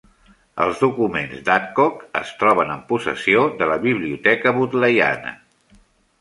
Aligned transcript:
Els 0.63 0.79
documents 0.85 1.43
de 1.49 1.53
Adcock 1.55 2.05
es 2.21 2.31
troben 2.39 2.71
en 2.77 2.81
possessió 2.93 3.45
de 3.61 3.69
la 3.73 3.77
Biblioteca 3.85 4.55
Bodleiana. 4.57 5.37